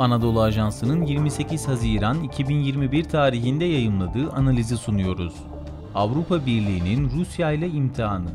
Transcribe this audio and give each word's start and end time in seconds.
Anadolu 0.00 0.42
Ajansı'nın 0.42 1.06
28 1.06 1.68
Haziran 1.68 2.22
2021 2.22 3.04
tarihinde 3.04 3.64
yayımladığı 3.64 4.30
analizi 4.30 4.76
sunuyoruz. 4.76 5.34
Avrupa 5.94 6.46
Birliği'nin 6.46 7.10
Rusya 7.10 7.52
ile 7.52 7.68
imtihanı. 7.68 8.30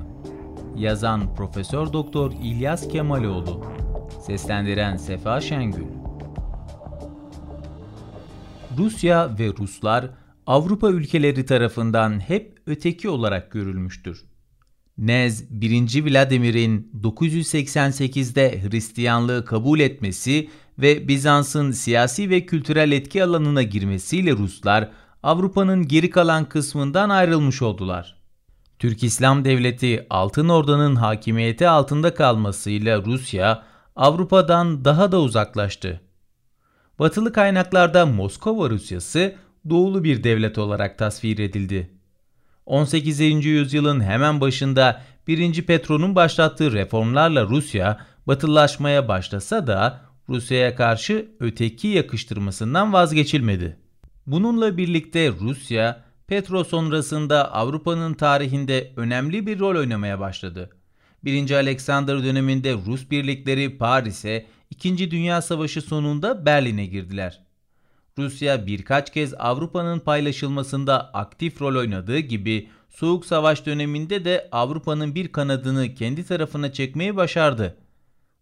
Yazan 0.75 1.35
Profesör 1.35 1.93
Doktor 1.93 2.31
İlyas 2.31 2.87
Kemaloğlu. 2.87 3.65
Seslendiren 4.25 4.97
Sefa 4.97 5.41
Şengül. 5.41 5.85
Rusya 8.77 9.37
ve 9.39 9.47
Ruslar 9.59 10.09
Avrupa 10.47 10.89
ülkeleri 10.89 11.45
tarafından 11.45 12.19
hep 12.19 12.57
öteki 12.65 13.09
olarak 13.09 13.51
görülmüştür. 13.51 14.25
Nez 14.97 15.61
1. 15.61 16.05
Vladimir'in 16.05 16.91
988'de 17.03 18.61
Hristiyanlığı 18.63 19.45
kabul 19.45 19.79
etmesi 19.79 20.49
ve 20.79 21.07
Bizans'ın 21.07 21.71
siyasi 21.71 22.29
ve 22.29 22.45
kültürel 22.45 22.91
etki 22.91 23.23
alanına 23.23 23.63
girmesiyle 23.63 24.31
Ruslar 24.31 24.89
Avrupa'nın 25.23 25.87
geri 25.87 26.09
kalan 26.09 26.49
kısmından 26.49 27.09
ayrılmış 27.09 27.61
oldular. 27.61 28.15
Türk 28.79 29.03
İslam 29.03 29.45
Devleti 29.45 30.07
Altın 30.09 30.49
Orda'nın 30.49 30.95
hakimiyeti 30.95 31.67
altında 31.67 32.13
kalmasıyla 32.13 33.05
Rusya 33.05 33.63
Avrupa'dan 33.95 34.85
daha 34.85 35.11
da 35.11 35.21
uzaklaştı. 35.21 36.01
Batılı 36.99 37.33
kaynaklarda 37.33 38.05
Moskova 38.05 38.69
Rusyası 38.69 39.35
doğulu 39.69 40.03
bir 40.03 40.23
devlet 40.23 40.57
olarak 40.57 40.97
tasvir 40.97 41.39
edildi. 41.39 41.89
18. 42.65 43.19
yüzyılın 43.45 44.01
hemen 44.01 44.41
başında 44.41 45.01
1. 45.27 45.65
Petro'nun 45.65 46.15
başlattığı 46.15 46.71
reformlarla 46.71 47.43
Rusya 47.43 47.99
batılılaşmaya 48.27 49.07
başlasa 49.07 49.67
da 49.67 50.01
Rusya'ya 50.29 50.75
karşı 50.75 51.31
öteki 51.39 51.87
yakıştırmasından 51.87 52.93
vazgeçilmedi. 52.93 53.77
Bununla 54.27 54.77
birlikte 54.77 55.31
Rusya, 55.31 56.03
Petro 56.27 56.63
sonrasında 56.63 57.53
Avrupa'nın 57.53 58.13
tarihinde 58.13 58.93
önemli 58.95 59.47
bir 59.47 59.59
rol 59.59 59.75
oynamaya 59.75 60.19
başladı. 60.19 60.69
1. 61.23 61.51
Alexander 61.51 62.23
döneminde 62.23 62.73
Rus 62.73 63.11
birlikleri 63.11 63.77
Paris'e, 63.77 64.45
2. 64.69 65.11
Dünya 65.11 65.41
Savaşı 65.41 65.81
sonunda 65.81 66.45
Berlin'e 66.45 66.85
girdiler. 66.85 67.41
Rusya 68.17 68.67
birkaç 68.67 69.13
kez 69.13 69.33
Avrupa'nın 69.33 69.99
paylaşılmasında 69.99 71.09
aktif 71.13 71.61
rol 71.61 71.75
oynadığı 71.75 72.19
gibi 72.19 72.69
Soğuk 72.89 73.25
Savaş 73.25 73.65
döneminde 73.65 74.25
de 74.25 74.49
Avrupa'nın 74.51 75.15
bir 75.15 75.31
kanadını 75.31 75.95
kendi 75.95 76.25
tarafına 76.25 76.73
çekmeyi 76.73 77.15
başardı. 77.15 77.77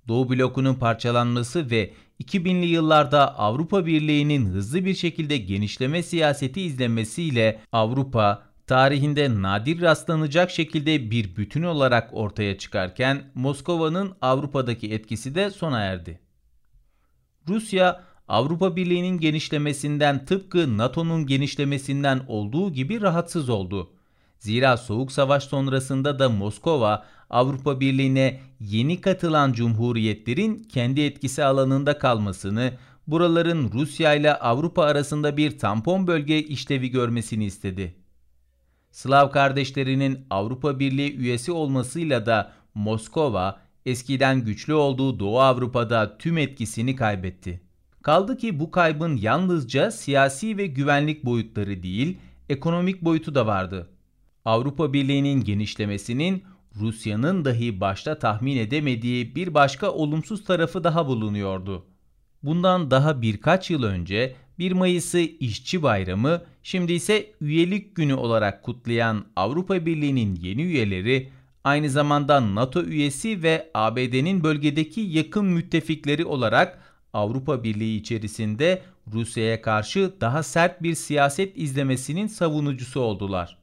Doğu 0.07 0.29
blokunun 0.29 0.75
parçalanması 0.75 1.71
ve 1.71 1.93
2000'li 2.23 2.65
yıllarda 2.65 3.37
Avrupa 3.37 3.85
Birliği'nin 3.85 4.45
hızlı 4.45 4.85
bir 4.85 4.93
şekilde 4.93 5.37
genişleme 5.37 6.03
siyaseti 6.03 6.61
izlemesiyle 6.61 7.61
Avrupa 7.71 8.43
tarihinde 8.67 9.41
nadir 9.41 9.81
rastlanacak 9.81 10.51
şekilde 10.51 11.11
bir 11.11 11.35
bütün 11.35 11.63
olarak 11.63 12.09
ortaya 12.13 12.57
çıkarken 12.57 13.31
Moskova'nın 13.35 14.13
Avrupa'daki 14.21 14.93
etkisi 14.93 15.35
de 15.35 15.49
sona 15.49 15.79
erdi. 15.79 16.19
Rusya 17.47 18.03
Avrupa 18.27 18.75
Birliği'nin 18.75 19.17
genişlemesinden 19.17 20.25
tıpkı 20.25 20.77
NATO'nun 20.77 21.25
genişlemesinden 21.25 22.21
olduğu 22.27 22.73
gibi 22.73 23.01
rahatsız 23.01 23.49
oldu. 23.49 23.92
Zira 24.43 24.77
Soğuk 24.77 25.11
Savaş 25.11 25.43
sonrasında 25.43 26.19
da 26.19 26.29
Moskova 26.29 27.05
Avrupa 27.29 27.79
Birliği'ne 27.79 28.39
yeni 28.59 29.01
katılan 29.01 29.53
cumhuriyetlerin 29.53 30.63
kendi 30.63 31.01
etkisi 31.01 31.43
alanında 31.43 31.97
kalmasını, 31.97 32.73
buraların 33.07 33.71
Rusya 33.73 34.13
ile 34.13 34.33
Avrupa 34.33 34.83
arasında 34.83 35.37
bir 35.37 35.59
tampon 35.59 36.07
bölge 36.07 36.39
işlevi 36.39 36.89
görmesini 36.89 37.45
istedi. 37.45 37.95
Slav 38.91 39.31
kardeşlerinin 39.31 40.25
Avrupa 40.29 40.79
Birliği 40.79 41.17
üyesi 41.17 41.51
olmasıyla 41.51 42.25
da 42.25 42.51
Moskova 42.75 43.59
eskiden 43.85 44.45
güçlü 44.45 44.73
olduğu 44.73 45.19
Doğu 45.19 45.39
Avrupa'da 45.39 46.17
tüm 46.17 46.37
etkisini 46.37 46.95
kaybetti. 46.95 47.61
Kaldı 48.01 48.37
ki 48.37 48.59
bu 48.59 48.71
kaybın 48.71 49.17
yalnızca 49.17 49.91
siyasi 49.91 50.57
ve 50.57 50.67
güvenlik 50.67 51.25
boyutları 51.25 51.83
değil, 51.83 52.17
ekonomik 52.49 53.01
boyutu 53.01 53.35
da 53.35 53.47
vardı. 53.47 53.92
Avrupa 54.45 54.93
Birliği'nin 54.93 55.43
genişlemesinin 55.43 56.43
Rusya'nın 56.75 57.45
dahi 57.45 57.81
başta 57.81 58.19
tahmin 58.19 58.57
edemediği 58.57 59.35
bir 59.35 59.53
başka 59.53 59.91
olumsuz 59.91 60.43
tarafı 60.43 60.83
daha 60.83 61.07
bulunuyordu. 61.07 61.85
Bundan 62.43 62.91
daha 62.91 63.21
birkaç 63.21 63.71
yıl 63.71 63.83
önce 63.83 64.35
1 64.59 64.71
Mayıs'ı 64.71 65.19
İşçi 65.19 65.83
Bayramı, 65.83 66.41
şimdi 66.63 66.93
ise 66.93 67.31
üyelik 67.41 67.95
günü 67.95 68.13
olarak 68.13 68.63
kutlayan 68.63 69.25
Avrupa 69.35 69.85
Birliği'nin 69.85 70.35
yeni 70.35 70.61
üyeleri 70.61 71.29
aynı 71.63 71.89
zamanda 71.89 72.55
NATO 72.55 72.83
üyesi 72.83 73.43
ve 73.43 73.71
ABD'nin 73.73 74.43
bölgedeki 74.43 75.01
yakın 75.01 75.45
müttefikleri 75.45 76.25
olarak 76.25 76.79
Avrupa 77.13 77.63
Birliği 77.63 77.97
içerisinde 77.97 78.81
Rusya'ya 79.13 79.61
karşı 79.61 80.13
daha 80.21 80.43
sert 80.43 80.83
bir 80.83 80.95
siyaset 80.95 81.57
izlemesinin 81.57 82.27
savunucusu 82.27 82.99
oldular. 82.99 83.62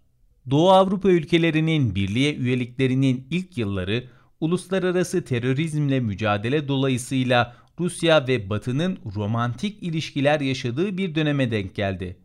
Doğu 0.51 0.71
Avrupa 0.71 1.11
ülkelerinin 1.11 1.95
birliğe 1.95 2.35
üyeliklerinin 2.35 3.27
ilk 3.31 3.59
yılları 3.59 4.05
uluslararası 4.41 5.25
terörizmle 5.25 6.01
mücadele 6.01 6.69
dolayısıyla 6.69 7.57
Rusya 7.81 8.29
ve 8.29 8.51
Batı'nın 8.51 8.99
romantik 9.17 9.83
ilişkiler 9.83 10.41
yaşadığı 10.41 10.99
bir 10.99 11.15
döneme 11.15 11.51
denk 11.51 11.75
geldi. 11.75 12.17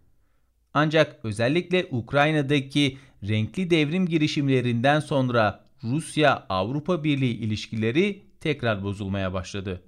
Ancak 0.73 1.19
özellikle 1.23 1.87
Ukrayna'daki 1.91 2.97
renkli 3.27 3.69
devrim 3.69 4.05
girişimlerinden 4.05 4.99
sonra 4.99 5.65
Rusya-Avrupa 5.83 7.03
Birliği 7.03 7.37
ilişkileri 7.37 8.23
tekrar 8.39 8.83
bozulmaya 8.83 9.33
başladı. 9.33 9.81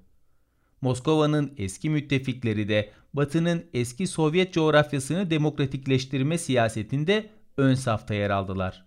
Moskova'nın 0.81 1.53
eski 1.57 1.89
müttefikleri 1.89 2.69
de 2.69 2.91
Batı'nın 3.13 3.65
eski 3.73 4.07
Sovyet 4.07 4.53
coğrafyasını 4.53 5.29
demokratikleştirme 5.29 6.37
siyasetinde 6.37 7.29
ön 7.57 7.75
safta 7.75 8.13
yer 8.13 8.29
aldılar. 8.29 8.85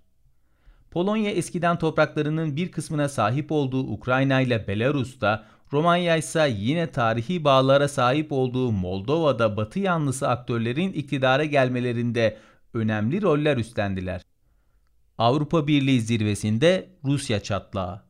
Polonya 0.90 1.30
eskiden 1.30 1.78
topraklarının 1.78 2.56
bir 2.56 2.72
kısmına 2.72 3.08
sahip 3.08 3.52
olduğu 3.52 3.92
Ukrayna 3.92 4.40
ile 4.40 4.68
Belarus'ta, 4.68 5.46
Romanya 5.72 6.16
ise 6.16 6.54
yine 6.58 6.90
tarihi 6.92 7.44
bağlara 7.44 7.88
sahip 7.88 8.32
olduğu 8.32 8.72
Moldova'da 8.72 9.56
Batı 9.56 9.78
yanlısı 9.78 10.28
aktörlerin 10.28 10.92
iktidara 10.92 11.44
gelmelerinde 11.44 12.38
önemli 12.74 13.22
roller 13.22 13.56
üstlendiler. 13.56 14.22
Avrupa 15.18 15.66
Birliği 15.66 16.00
zirvesinde 16.00 16.90
Rusya 17.04 17.40
çatlağı. 17.40 18.02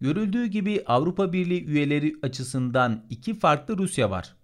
Görüldüğü 0.00 0.46
gibi 0.46 0.84
Avrupa 0.86 1.32
Birliği 1.32 1.64
üyeleri 1.64 2.14
açısından 2.22 3.06
iki 3.10 3.38
farklı 3.38 3.78
Rusya 3.78 4.10
var. 4.10 4.37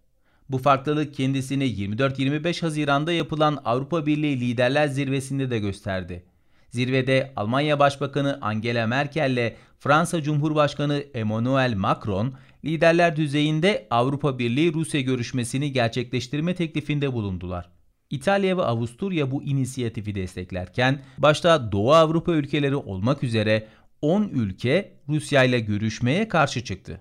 Bu 0.49 0.59
farklılık 0.59 1.15
kendisini 1.15 1.65
24-25 1.65 2.61
Haziran'da 2.61 3.13
yapılan 3.13 3.59
Avrupa 3.65 4.07
Birliği 4.07 4.41
Liderler 4.41 4.87
Zirvesi'nde 4.87 5.51
de 5.51 5.59
gösterdi. 5.59 6.25
Zirvede 6.71 7.33
Almanya 7.37 7.79
Başbakanı 7.79 8.39
Angela 8.41 8.87
Merkel 8.87 9.31
ile 9.31 9.57
Fransa 9.79 10.23
Cumhurbaşkanı 10.23 11.05
Emmanuel 11.15 11.75
Macron 11.77 12.35
liderler 12.65 13.17
düzeyinde 13.17 13.87
Avrupa 13.91 14.39
Birliği 14.39 14.75
Rusya 14.75 15.01
görüşmesini 15.01 15.73
gerçekleştirme 15.73 16.55
teklifinde 16.55 17.13
bulundular. 17.13 17.71
İtalya 18.11 18.57
ve 18.57 18.63
Avusturya 18.63 19.31
bu 19.31 19.43
inisiyatifi 19.43 20.15
desteklerken 20.15 21.03
başta 21.19 21.73
Doğu 21.73 21.93
Avrupa 21.93 22.33
ülkeleri 22.33 22.77
olmak 22.77 23.25
üzere 23.25 23.67
10 24.03 24.23
ülke 24.23 24.93
Rusya 25.09 25.45
ile 25.45 25.61
görüşmeye 25.61 26.29
karşı 26.29 26.65
çıktı. 26.65 27.01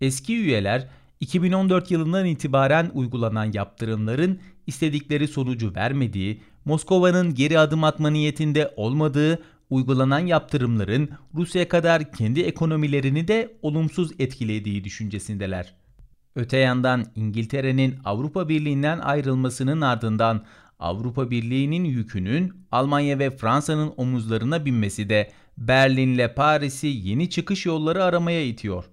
Eski 0.00 0.36
üyeler 0.36 0.88
2014 1.22 1.90
yılından 1.90 2.26
itibaren 2.26 2.90
uygulanan 2.94 3.52
yaptırımların 3.52 4.38
istedikleri 4.66 5.28
sonucu 5.28 5.74
vermediği, 5.74 6.42
Moskova'nın 6.64 7.34
geri 7.34 7.58
adım 7.58 7.84
atma 7.84 8.10
niyetinde 8.10 8.74
olmadığı, 8.76 9.42
uygulanan 9.70 10.18
yaptırımların 10.18 11.10
Rusya 11.34 11.68
kadar 11.68 12.12
kendi 12.12 12.40
ekonomilerini 12.40 13.28
de 13.28 13.56
olumsuz 13.62 14.12
etkilediği 14.18 14.84
düşüncesindeler. 14.84 15.74
Öte 16.36 16.56
yandan 16.56 17.06
İngiltere'nin 17.16 17.94
Avrupa 18.04 18.48
Birliği'nden 18.48 18.98
ayrılmasının 18.98 19.80
ardından 19.80 20.44
Avrupa 20.78 21.30
Birliği'nin 21.30 21.84
yükünün 21.84 22.52
Almanya 22.72 23.18
ve 23.18 23.36
Fransa'nın 23.36 23.92
omuzlarına 23.96 24.64
binmesi 24.64 25.08
de 25.08 25.30
Berlin'le 25.58 26.34
Paris'i 26.36 26.86
yeni 26.86 27.30
çıkış 27.30 27.66
yolları 27.66 28.04
aramaya 28.04 28.44
itiyor. 28.44 28.84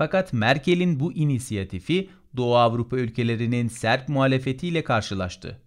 Fakat 0.00 0.32
Merkel'in 0.32 1.00
bu 1.00 1.12
inisiyatifi 1.12 2.10
Doğu 2.36 2.56
Avrupa 2.56 2.96
ülkelerinin 2.96 3.68
sert 3.68 4.08
muhalefetiyle 4.08 4.84
karşılaştı. 4.84 5.60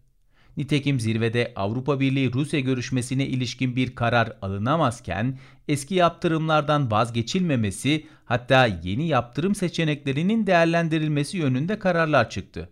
Nitekim 0.57 0.99
zirvede 0.99 1.53
Avrupa 1.55 1.99
Birliği 1.99 2.33
Rusya 2.33 2.59
görüşmesine 2.59 3.27
ilişkin 3.27 3.75
bir 3.75 3.95
karar 3.95 4.37
alınamazken 4.41 5.39
eski 5.67 5.95
yaptırımlardan 5.95 6.91
vazgeçilmemesi 6.91 8.07
hatta 8.25 8.65
yeni 8.83 9.07
yaptırım 9.07 9.55
seçeneklerinin 9.55 10.47
değerlendirilmesi 10.47 11.37
yönünde 11.37 11.79
kararlar 11.79 12.29
çıktı. 12.29 12.69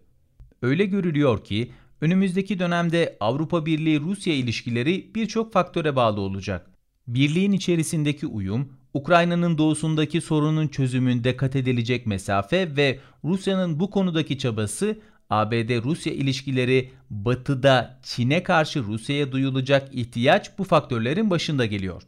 Öyle 0.61 0.85
görülüyor 0.85 1.43
ki 1.43 1.71
önümüzdeki 2.01 2.59
dönemde 2.59 3.17
Avrupa 3.19 3.65
Birliği 3.65 3.99
Rusya 3.99 4.33
ilişkileri 4.33 5.11
birçok 5.15 5.53
faktöre 5.53 5.95
bağlı 5.95 6.21
olacak. 6.21 6.71
Birliğin 7.07 7.51
içerisindeki 7.51 8.27
uyum, 8.27 8.80
Ukrayna'nın 8.93 9.57
doğusundaki 9.57 10.21
sorunun 10.21 10.67
çözümünde 10.67 11.37
kat 11.37 11.55
edilecek 11.55 12.05
mesafe 12.05 12.75
ve 12.75 12.99
Rusya'nın 13.23 13.79
bu 13.79 13.89
konudaki 13.89 14.37
çabası 14.37 14.99
ABD-Rusya 15.29 16.13
ilişkileri 16.13 16.91
batıda 17.09 17.99
Çin'e 18.03 18.43
karşı 18.43 18.83
Rusya'ya 18.83 19.31
duyulacak 19.31 19.95
ihtiyaç 19.95 20.57
bu 20.57 20.63
faktörlerin 20.63 21.29
başında 21.29 21.65
geliyor. 21.65 22.03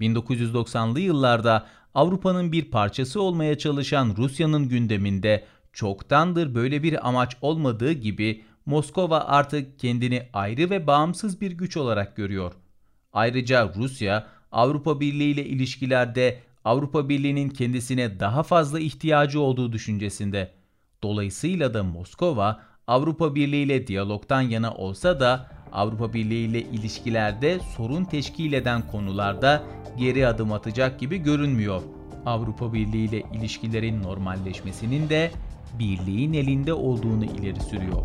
1990'lı 0.00 1.00
yıllarda 1.00 1.66
Avrupa'nın 1.94 2.52
bir 2.52 2.64
parçası 2.64 3.22
olmaya 3.22 3.58
çalışan 3.58 4.14
Rusya'nın 4.16 4.68
gündeminde 4.68 5.44
çoktandır 5.72 6.54
böyle 6.54 6.82
bir 6.82 7.08
amaç 7.08 7.36
olmadığı 7.40 7.92
gibi 7.92 8.44
Moskova 8.66 9.20
artık 9.20 9.78
kendini 9.78 10.28
ayrı 10.32 10.70
ve 10.70 10.86
bağımsız 10.86 11.40
bir 11.40 11.52
güç 11.52 11.76
olarak 11.76 12.16
görüyor. 12.16 12.52
Ayrıca 13.12 13.72
Rusya 13.76 14.26
Avrupa 14.52 15.00
Birliği 15.00 15.30
ile 15.30 15.44
ilişkilerde 15.44 16.38
Avrupa 16.64 17.08
Birliği'nin 17.08 17.48
kendisine 17.48 18.20
daha 18.20 18.42
fazla 18.42 18.80
ihtiyacı 18.80 19.40
olduğu 19.40 19.72
düşüncesinde. 19.72 20.50
Dolayısıyla 21.02 21.74
da 21.74 21.82
Moskova 21.82 22.60
Avrupa 22.86 23.34
Birliği 23.34 23.62
ile 23.62 23.86
diyalogtan 23.86 24.40
yana 24.40 24.74
olsa 24.74 25.20
da 25.20 25.50
Avrupa 25.72 26.12
Birliği 26.12 26.48
ile 26.48 26.60
ilişkilerde 26.60 27.58
sorun 27.76 28.04
teşkil 28.04 28.52
eden 28.52 28.86
konularda 28.86 29.62
geri 29.98 30.26
adım 30.26 30.52
atacak 30.52 31.00
gibi 31.00 31.18
görünmüyor. 31.18 31.82
Avrupa 32.26 32.72
Birliği 32.72 33.08
ile 33.08 33.22
ilişkilerin 33.34 34.02
normalleşmesinin 34.02 35.08
de 35.08 35.30
birliğin 35.78 36.32
elinde 36.32 36.72
olduğunu 36.72 37.24
ileri 37.24 37.60
sürüyor. 37.60 38.02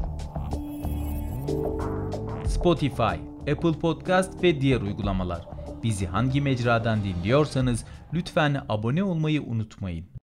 Spotify, 2.48 3.16
Apple 3.52 3.80
Podcast 3.82 4.44
ve 4.44 4.62
diğer 4.62 4.82
uygulamalar. 4.82 5.55
Bizi 5.84 6.08
hangi 6.08 6.42
mecradan 6.42 7.04
dinliyorsanız 7.04 7.86
lütfen 8.14 8.66
abone 8.70 9.04
olmayı 9.04 9.42
unutmayın. 9.42 10.06